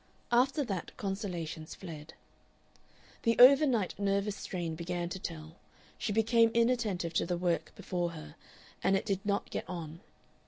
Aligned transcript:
After 0.31 0.63
that 0.65 0.97
consolations 0.97 1.75
fled. 1.75 2.15
The 3.21 3.37
overnight 3.37 3.99
nervous 3.99 4.35
strain 4.35 4.73
began 4.73 5.09
to 5.09 5.19
tell; 5.19 5.57
she 5.99 6.11
became 6.11 6.49
inattentive 6.55 7.13
to 7.13 7.25
the 7.27 7.37
work 7.37 7.71
before 7.75 8.09
her, 8.13 8.33
and 8.83 8.97
it 8.97 9.05
did 9.05 9.23
not 9.23 9.51
get 9.51 9.69
on. 9.69 9.99